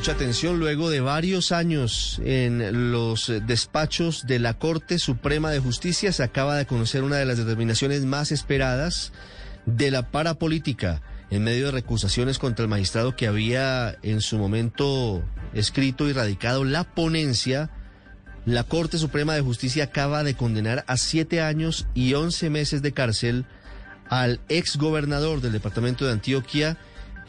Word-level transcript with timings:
mucha 0.00 0.12
atención 0.12 0.58
luego 0.58 0.88
de 0.88 1.02
varios 1.02 1.52
años 1.52 2.22
en 2.24 2.90
los 2.90 3.30
despachos 3.46 4.26
de 4.26 4.38
la 4.38 4.54
Corte 4.54 4.98
Suprema 4.98 5.50
de 5.50 5.58
Justicia. 5.58 6.10
Se 6.10 6.22
acaba 6.22 6.56
de 6.56 6.64
conocer 6.64 7.02
una 7.02 7.16
de 7.16 7.26
las 7.26 7.36
determinaciones 7.36 8.06
más 8.06 8.32
esperadas 8.32 9.12
de 9.66 9.90
la 9.90 10.10
parapolítica 10.10 11.02
en 11.28 11.44
medio 11.44 11.66
de 11.66 11.72
recusaciones 11.72 12.38
contra 12.38 12.62
el 12.62 12.70
magistrado 12.70 13.14
que 13.14 13.26
había 13.26 13.94
en 14.02 14.22
su 14.22 14.38
momento 14.38 15.22
escrito 15.52 16.08
y 16.08 16.14
radicado 16.14 16.64
la 16.64 16.84
ponencia. 16.84 17.68
La 18.46 18.64
Corte 18.64 18.96
Suprema 18.96 19.34
de 19.34 19.42
Justicia 19.42 19.84
acaba 19.84 20.24
de 20.24 20.34
condenar 20.34 20.82
a 20.86 20.96
siete 20.96 21.42
años 21.42 21.86
y 21.92 22.14
once 22.14 22.48
meses 22.48 22.80
de 22.80 22.92
cárcel 22.92 23.44
al 24.08 24.40
ex 24.48 24.78
gobernador 24.78 25.42
del 25.42 25.52
departamento 25.52 26.06
de 26.06 26.12
Antioquia, 26.12 26.78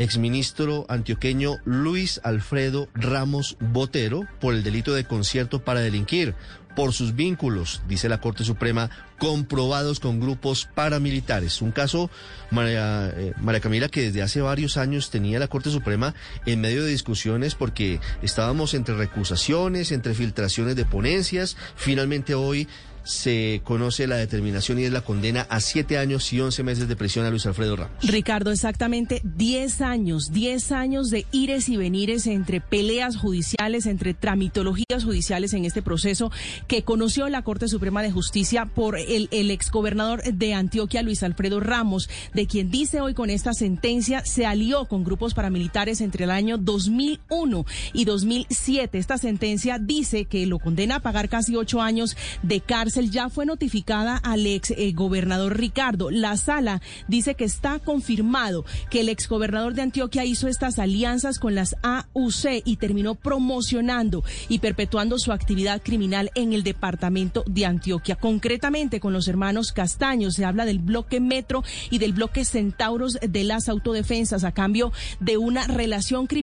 exministro 0.02 0.86
antioqueño 0.90 1.58
Luis 1.64 2.20
Alfredo 2.24 2.90
Ramos 2.94 3.58
Botero 3.60 4.28
por 4.40 4.54
el 4.54 4.64
delito 4.64 4.94
de 4.94 5.06
concierto 5.06 5.64
para 5.64 5.80
delinquir, 5.80 6.36
por 6.76 6.94
sus 6.94 7.16
vínculos, 7.16 7.82
dice 7.88 8.10
la 8.10 8.22
Corte 8.22 8.44
Suprema, 8.44 8.90
comprobados 9.20 10.00
con 10.00 10.20
grupos 10.20 10.68
paramilitares. 10.74 11.62
Un 11.62 11.72
caso, 11.72 12.10
María, 12.50 13.14
eh, 13.16 13.34
Camila, 13.62 13.90
que 13.90 14.04
desde 14.04 14.22
hace 14.22 14.42
varios 14.42 14.78
años 14.78 15.10
tenía 15.10 15.40
la 15.40 15.48
Corte 15.48 15.70
Suprema 15.70 16.16
en 16.46 16.62
medio 16.62 16.84
de 16.84 16.92
discusiones 16.92 17.56
porque 17.56 18.00
estábamos 18.22 18.74
entre 18.74 18.96
recusaciones, 18.96 19.92
entre 19.92 20.14
filtraciones 20.14 20.76
de 20.76 20.86
ponencias. 20.86 21.58
Finalmente 21.76 22.36
hoy 22.36 22.68
se 23.04 23.62
conoce 23.64 24.08
la 24.08 24.18
determinación 24.18 24.80
y 24.80 24.84
es 24.84 24.92
la 24.92 25.02
condena 25.02 25.48
a 25.50 25.60
siete 25.60 25.98
años 25.98 26.32
y 26.34 26.42
once 26.42 26.64
meses 26.64 26.88
de 26.88 26.96
prisión 26.96 27.26
a 27.26 27.30
Luis 27.30 27.46
Alfredo 27.46 27.76
Ramos. 27.76 27.98
Ricardo, 28.04 28.52
exactamente 28.52 29.22
diez 29.24 29.82
años, 29.82 30.32
diez 30.32 30.72
años 30.72 31.10
de 31.10 31.26
ires 31.32 31.70
y 31.70 31.78
venires 31.78 32.28
entre 32.28 32.62
peleas 32.62 33.18
judiciales, 33.18 33.86
entre 33.86 34.14
tramitologías 34.14 35.04
judiciales 35.04 35.54
en 35.54 35.66
este 35.66 35.82
proceso 35.82 36.32
que 36.68 36.84
conoció 36.84 37.28
la 37.30 37.42
Corte 37.42 37.68
Suprema 37.68 38.04
de 38.04 38.12
Justicia 38.12 38.66
por 38.66 38.98
el, 38.98 39.30
exgobernador 39.52 40.24
de 40.24 40.54
Antioquia, 40.54 41.02
Luis 41.02 41.24
Alfredo 41.24 41.60
Ramos, 41.60 42.10
de 42.34 42.48
quien 42.48 42.70
dice 42.70 43.02
hoy 43.02 43.14
con 43.14 43.30
esta 43.30 43.54
sentencia 43.54 44.24
se 44.26 44.46
alió 44.46 44.86
con 44.86 45.04
grupos 45.04 45.34
paramilitares 45.34 46.02
entre 46.02 46.26
el 46.26 46.32
año 46.32 46.58
2001 46.58 47.66
y 47.94 48.06
2007. 48.06 48.98
Esta 48.98 49.18
sentencia 49.18 49.80
dice 49.80 50.26
que 50.26 50.46
lo 50.46 50.60
condena 50.60 50.98
a 50.98 51.00
pagar 51.02 51.30
casi 51.30 51.56
ocho 51.56 51.82
años 51.82 52.16
de 52.44 52.62
cárcel 52.62 52.91
ya 52.96 53.30
fue 53.30 53.46
notificada 53.46 54.18
al 54.18 54.46
ex 54.46 54.72
eh, 54.72 54.92
gobernador 54.94 55.58
Ricardo. 55.58 56.12
La 56.12 56.38
sala 56.38 56.82
dice 57.08 57.36
que 57.36 57.46
está 57.46 57.80
confirmado 57.80 58.66
que 58.90 59.02
el 59.02 59.10
ex 59.10 59.28
gobernador 59.28 59.74
de 59.74 59.82
Antioquia 59.82 60.26
hizo 60.26 60.48
estas 60.48 60.80
alianzas 60.80 61.40
con 61.40 61.56
las 61.56 61.76
AUC 61.84 62.62
y 62.66 62.78
terminó 62.78 63.16
promocionando 63.16 64.24
y 64.50 64.60
perpetuando 64.60 65.18
su 65.18 65.32
actividad 65.32 65.82
criminal 65.82 66.32
en 66.36 66.54
el 66.54 66.64
departamento 66.64 67.44
de 67.48 67.66
Antioquia. 67.66 68.16
Concretamente 68.16 69.00
con 69.00 69.14
los 69.14 69.28
hermanos 69.28 69.72
Castaños 69.72 70.36
se 70.36 70.46
habla 70.46 70.66
del 70.66 70.80
bloque 70.80 71.20
Metro 71.20 71.64
y 71.90 71.98
del 71.98 72.14
bloque 72.14 72.46
Centauros 72.46 73.18
de 73.22 73.44
las 73.44 73.70
autodefensas 73.70 74.44
a 74.44 74.52
cambio 74.52 74.92
de 75.20 75.38
una 75.38 75.68
relación 75.68 76.28
criminal. 76.28 76.42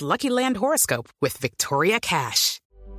Lucky 0.00 0.28
Land 0.28 0.56
horoscope 0.58 1.10
Victoria 1.40 2.00
Cash. 2.00 2.63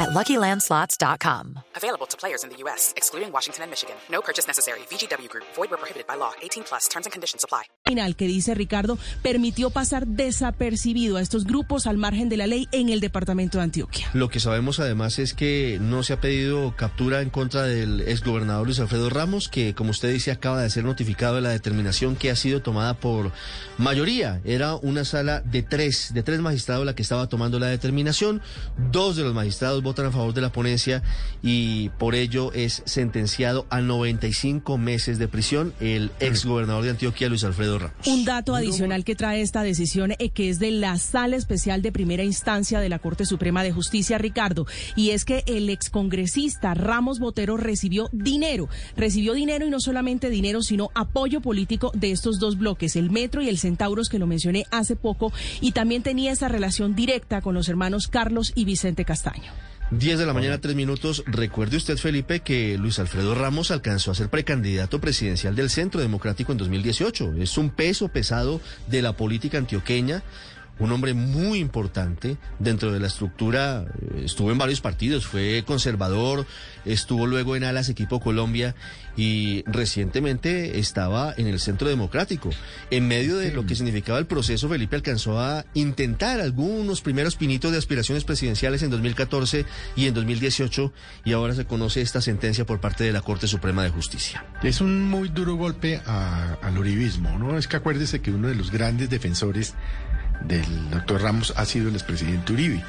at 0.00 0.10
LuckyLandSlots.com. 0.10 1.60
Available 1.76 2.06
to 2.06 2.16
players 2.16 2.42
in 2.44 2.50
the 2.50 2.56
U.S., 2.64 2.92
excluding 2.96 3.30
Washington 3.32 3.64
and 3.64 3.70
Michigan. 3.70 3.96
No 4.10 4.20
purchase 4.20 4.46
necessary. 4.46 4.80
VGW 4.90 5.28
Group. 5.28 5.44
Void 5.54 5.70
where 5.70 5.78
prohibited 5.78 6.06
by 6.06 6.16
law. 6.16 6.32
18 6.42 6.64
plus. 6.64 6.88
Terms 6.88 7.06
and 7.06 7.12
conditions 7.12 7.44
apply. 7.44 7.64
Final 7.86 8.14
que 8.14 8.26
dice 8.26 8.54
Ricardo 8.54 8.98
permitió 9.22 9.70
pasar 9.70 10.06
desapercibido 10.06 11.16
a 11.16 11.22
estos 11.22 11.44
grupos 11.44 11.86
al 11.86 11.96
margen 11.96 12.28
de 12.28 12.36
la 12.36 12.46
ley 12.46 12.68
en 12.72 12.88
el 12.88 13.00
departamento 13.00 13.58
de 13.58 13.64
Antioquia. 13.64 14.08
Lo 14.12 14.28
que 14.28 14.38
sabemos 14.38 14.78
además 14.80 15.18
es 15.18 15.34
que 15.34 15.78
no 15.80 16.02
se 16.02 16.12
ha 16.12 16.20
pedido 16.20 16.76
captura 16.76 17.20
en 17.20 17.30
contra 17.30 17.62
del 17.62 18.02
exgobernador 18.02 18.66
Luis 18.66 18.78
Alfredo 18.78 19.10
Ramos, 19.10 19.48
que 19.48 19.74
como 19.74 19.90
usted 19.90 20.12
dice 20.12 20.30
acaba 20.30 20.62
de 20.62 20.70
ser 20.70 20.84
notificado 20.84 21.36
de 21.36 21.40
la 21.40 21.50
determinación 21.50 22.16
que 22.16 22.30
ha 22.30 22.36
sido 22.36 22.62
tomada 22.62 22.94
por 22.94 23.32
mayoría. 23.78 24.40
Era 24.44 24.76
una 24.76 25.04
sala 25.04 25.40
de 25.40 25.62
tres, 25.62 26.14
de 26.14 26.22
tres 26.22 26.40
magistrados 26.40 26.86
la 26.86 26.94
que 26.94 27.02
estaba 27.02 27.28
tomando 27.28 27.58
la 27.58 27.66
determinación. 27.66 28.40
Dos 28.90 29.16
de 29.16 29.24
los 29.24 29.34
magistrados 29.34 29.82
votan 29.90 30.06
a 30.06 30.12
favor 30.12 30.32
de 30.32 30.40
la 30.40 30.52
ponencia 30.52 31.02
y 31.42 31.88
por 31.98 32.14
ello 32.14 32.52
es 32.52 32.82
sentenciado 32.86 33.66
a 33.70 33.80
95 33.80 34.78
meses 34.78 35.18
de 35.18 35.26
prisión 35.26 35.74
el 35.80 36.12
ex 36.20 36.44
gobernador 36.44 36.84
de 36.84 36.90
Antioquia, 36.90 37.28
Luis 37.28 37.42
Alfredo 37.42 37.78
Ramos. 37.78 38.06
Un 38.06 38.24
dato 38.24 38.54
adicional 38.54 39.04
que 39.04 39.16
trae 39.16 39.40
esta 39.40 39.62
decisión 39.62 40.12
eh, 40.12 40.30
que 40.30 40.48
es 40.48 40.60
de 40.60 40.70
la 40.70 40.96
sala 40.98 41.36
especial 41.36 41.82
de 41.82 41.90
primera 41.90 42.22
instancia 42.22 42.78
de 42.78 42.88
la 42.88 43.00
Corte 43.00 43.26
Suprema 43.26 43.64
de 43.64 43.72
Justicia, 43.72 44.16
Ricardo, 44.18 44.66
y 44.94 45.10
es 45.10 45.24
que 45.24 45.42
el 45.46 45.68
excongresista 45.70 46.74
Ramos 46.74 47.18
Botero 47.18 47.56
recibió 47.56 48.08
dinero, 48.12 48.68
recibió 48.96 49.34
dinero 49.34 49.66
y 49.66 49.70
no 49.70 49.80
solamente 49.80 50.30
dinero, 50.30 50.62
sino 50.62 50.90
apoyo 50.94 51.40
político 51.40 51.90
de 51.94 52.12
estos 52.12 52.38
dos 52.38 52.58
bloques, 52.58 52.94
el 52.94 53.10
Metro 53.10 53.42
y 53.42 53.48
el 53.48 53.58
Centauros 53.58 54.08
que 54.08 54.20
lo 54.20 54.28
mencioné 54.28 54.66
hace 54.70 54.94
poco, 54.94 55.32
y 55.60 55.72
también 55.72 56.02
tenía 56.02 56.30
esa 56.30 56.48
relación 56.48 56.94
directa 56.94 57.40
con 57.40 57.54
los 57.54 57.68
hermanos 57.68 58.06
Carlos 58.06 58.52
y 58.54 58.64
Vicente 58.64 59.04
Castaño. 59.04 59.52
10 59.90 60.20
de 60.20 60.26
la 60.26 60.32
mañana, 60.32 60.60
3 60.60 60.76
minutos. 60.76 61.24
Recuerde 61.26 61.76
usted, 61.76 61.96
Felipe, 61.96 62.40
que 62.40 62.78
Luis 62.78 63.00
Alfredo 63.00 63.34
Ramos 63.34 63.72
alcanzó 63.72 64.12
a 64.12 64.14
ser 64.14 64.28
precandidato 64.28 65.00
presidencial 65.00 65.56
del 65.56 65.68
Centro 65.68 66.00
Democrático 66.00 66.52
en 66.52 66.58
2018. 66.58 67.34
Es 67.38 67.58
un 67.58 67.70
peso 67.70 68.08
pesado 68.08 68.60
de 68.86 69.02
la 69.02 69.14
política 69.14 69.58
antioqueña 69.58 70.22
un 70.80 70.90
hombre 70.92 71.14
muy 71.14 71.58
importante 71.58 72.36
dentro 72.58 72.90
de 72.90 72.98
la 72.98 73.06
estructura, 73.06 73.84
eh, 73.84 74.22
estuvo 74.24 74.50
en 74.50 74.58
varios 74.58 74.80
partidos, 74.80 75.26
fue 75.26 75.62
conservador, 75.66 76.46
estuvo 76.84 77.26
luego 77.26 77.54
en 77.54 77.64
Alas 77.64 77.88
Equipo 77.88 78.18
Colombia 78.18 78.74
y 79.16 79.62
recientemente 79.66 80.78
estaba 80.78 81.34
en 81.36 81.46
el 81.46 81.60
Centro 81.60 81.88
Democrático. 81.88 82.50
En 82.90 83.06
medio 83.06 83.36
de 83.36 83.52
lo 83.52 83.66
que 83.66 83.74
significaba 83.74 84.18
el 84.18 84.26
proceso, 84.26 84.68
Felipe 84.68 84.96
alcanzó 84.96 85.38
a 85.38 85.66
intentar 85.74 86.40
algunos 86.40 87.02
primeros 87.02 87.36
pinitos 87.36 87.72
de 87.72 87.78
aspiraciones 87.78 88.24
presidenciales 88.24 88.82
en 88.82 88.90
2014 88.90 89.66
y 89.96 90.06
en 90.06 90.14
2018 90.14 90.92
y 91.24 91.32
ahora 91.32 91.54
se 91.54 91.66
conoce 91.66 92.00
esta 92.00 92.22
sentencia 92.22 92.64
por 92.64 92.80
parte 92.80 93.04
de 93.04 93.12
la 93.12 93.20
Corte 93.20 93.46
Suprema 93.46 93.84
de 93.84 93.90
Justicia. 93.90 94.46
Es 94.62 94.80
un 94.80 95.02
muy 95.08 95.28
duro 95.28 95.56
golpe 95.56 96.00
al 96.06 96.78
uribismo, 96.78 97.38
¿no? 97.38 97.58
Es 97.58 97.68
que 97.68 97.76
acuérdese 97.76 98.22
que 98.22 98.30
uno 98.30 98.48
de 98.48 98.54
los 98.54 98.70
grandes 98.70 99.10
defensores 99.10 99.74
del 100.46 100.90
doctor 100.90 101.22
Ramos 101.22 101.52
ha 101.56 101.64
sido 101.64 101.88
el 101.88 101.94
expresidente 101.94 102.52
Uribe. 102.52 102.82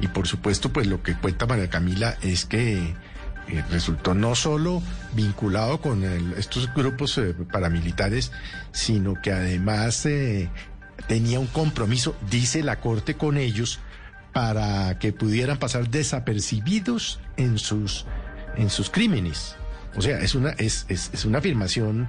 Y 0.00 0.08
por 0.08 0.26
supuesto, 0.26 0.72
pues 0.72 0.86
lo 0.86 1.02
que 1.02 1.14
cuenta 1.14 1.46
María 1.46 1.68
Camila 1.68 2.16
es 2.22 2.46
que 2.46 2.94
eh, 3.48 3.64
resultó 3.70 4.14
no 4.14 4.34
solo 4.34 4.82
vinculado 5.14 5.80
con 5.80 6.04
estos 6.36 6.72
grupos 6.72 7.18
eh, 7.18 7.34
paramilitares, 7.52 8.32
sino 8.72 9.20
que 9.20 9.32
además 9.32 10.06
eh, 10.06 10.48
tenía 11.06 11.40
un 11.40 11.48
compromiso, 11.48 12.16
dice 12.30 12.62
la 12.62 12.80
Corte, 12.80 13.14
con 13.14 13.36
ellos 13.36 13.80
para 14.32 14.98
que 14.98 15.12
pudieran 15.12 15.58
pasar 15.58 15.90
desapercibidos 15.90 17.18
en 17.36 17.58
sus, 17.58 18.06
en 18.56 18.70
sus 18.70 18.88
crímenes. 18.88 19.56
O 19.96 20.02
sea, 20.02 20.20
es 20.20 20.36
una, 20.36 20.50
es, 20.50 20.86
es 20.88 21.24
una 21.24 21.38
afirmación 21.38 22.08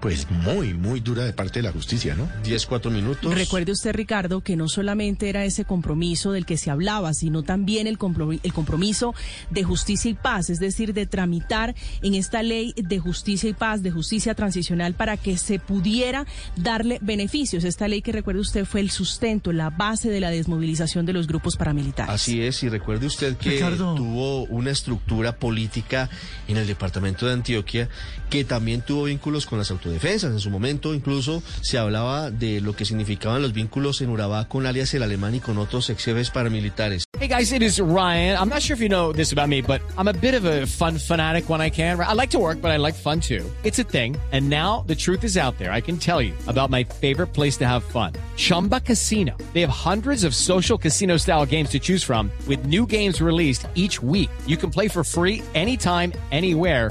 pues 0.00 0.30
muy, 0.30 0.74
muy 0.74 1.00
dura 1.00 1.24
de 1.24 1.32
parte 1.32 1.58
de 1.58 1.64
la 1.64 1.72
justicia, 1.72 2.14
¿no? 2.14 2.28
Diez, 2.42 2.66
cuatro 2.66 2.90
minutos. 2.90 3.34
Recuerde 3.34 3.72
usted, 3.72 3.92
Ricardo, 3.92 4.40
que 4.40 4.56
no 4.56 4.68
solamente 4.68 5.28
era 5.28 5.44
ese 5.44 5.64
compromiso 5.64 6.32
del 6.32 6.46
que 6.46 6.56
se 6.56 6.70
hablaba, 6.70 7.12
sino 7.14 7.42
también 7.42 7.86
el, 7.86 7.98
el 8.42 8.52
compromiso 8.52 9.14
de 9.50 9.62
justicia 9.62 10.10
y 10.10 10.14
paz, 10.14 10.50
es 10.50 10.58
decir, 10.58 10.94
de 10.94 11.06
tramitar 11.06 11.74
en 12.02 12.14
esta 12.14 12.42
ley 12.42 12.72
de 12.76 12.98
justicia 12.98 13.50
y 13.50 13.52
paz, 13.52 13.82
de 13.82 13.90
justicia 13.90 14.34
transicional, 14.34 14.94
para 14.94 15.16
que 15.16 15.36
se 15.36 15.58
pudiera 15.58 16.26
darle 16.56 16.98
beneficios. 17.02 17.64
Esta 17.64 17.88
ley 17.88 18.02
que 18.02 18.12
recuerde 18.12 18.40
usted 18.40 18.64
fue 18.64 18.80
el 18.80 18.90
sustento, 18.90 19.52
la 19.52 19.70
base 19.70 20.08
de 20.08 20.20
la 20.20 20.30
desmovilización 20.30 21.04
de 21.06 21.12
los 21.12 21.26
grupos 21.26 21.56
paramilitares. 21.56 22.14
Así 22.14 22.42
es, 22.42 22.62
y 22.62 22.68
recuerde 22.68 23.06
usted 23.06 23.36
que 23.36 23.60
tuvo 23.60 24.44
una 24.44 24.70
estructura 24.70 25.36
política 25.36 26.08
en 26.48 26.56
el 26.56 26.66
departamento 26.66 27.26
de 27.26 27.34
Antioquia 27.34 27.88
que 28.30 28.44
también 28.44 28.82
tuvo 28.82 29.04
vínculos 29.04 29.44
con 29.44 29.58
las 29.58 29.70
autoridades 29.70 29.89
defensas. 29.90 30.32
En 30.32 30.40
su 30.40 30.50
momento 30.50 30.94
incluso 30.94 31.42
se 31.60 31.78
hablaba 31.78 32.30
de 32.30 32.60
lo 32.60 32.74
que 32.74 32.84
significaban 32.84 33.42
los 33.42 33.52
vínculos 33.52 34.00
en 34.00 34.10
Urabá 34.10 34.48
con 34.48 34.66
alias 34.66 34.94
el 34.94 35.02
alemán 35.02 35.34
y 35.34 35.40
con 35.40 35.58
otros 35.58 35.90
ex 35.90 36.04
jefes 36.04 36.30
paramilitares. 36.30 37.04
Hey 37.18 37.28
guys, 37.28 37.52
it 37.52 37.62
is 37.62 37.78
Ryan. 37.80 38.38
I'm 38.38 38.48
not 38.48 38.62
sure 38.62 38.74
if 38.74 38.80
you 38.80 38.88
know 38.88 39.12
this 39.12 39.32
about 39.32 39.48
me, 39.48 39.60
but 39.60 39.82
I'm 39.98 40.08
a 40.08 40.12
bit 40.12 40.34
of 40.34 40.46
a 40.46 40.66
fun 40.66 40.96
fanatic 40.96 41.50
when 41.50 41.60
I 41.60 41.68
can. 41.70 42.00
I 42.00 42.14
like 42.14 42.30
to 42.30 42.38
work, 42.38 42.62
but 42.62 42.70
I 42.70 42.78
like 42.78 42.94
fun 42.94 43.20
too. 43.20 43.44
It's 43.62 43.78
a 43.78 43.84
thing. 43.84 44.16
And 44.32 44.48
now 44.48 44.84
the 44.86 44.94
truth 44.94 45.22
is 45.24 45.36
out 45.36 45.58
there. 45.58 45.70
I 45.70 45.82
can 45.82 45.98
tell 45.98 46.22
you 46.22 46.32
about 46.46 46.70
my 46.70 46.84
favorite 46.84 47.34
place 47.34 47.58
to 47.58 47.66
have 47.66 47.84
fun. 47.84 48.14
Chumba 48.36 48.80
Casino. 48.80 49.36
They 49.52 49.60
have 49.60 49.70
hundreds 49.70 50.24
of 50.24 50.34
social 50.34 50.78
casino 50.78 51.18
style 51.18 51.44
games 51.44 51.68
to 51.70 51.78
choose 51.78 52.02
from 52.02 52.30
with 52.48 52.64
new 52.64 52.86
games 52.86 53.20
released 53.20 53.66
each 53.74 54.02
week. 54.02 54.30
You 54.46 54.56
can 54.56 54.70
play 54.70 54.88
for 54.88 55.04
free 55.04 55.42
anytime, 55.54 56.12
anywhere. 56.30 56.90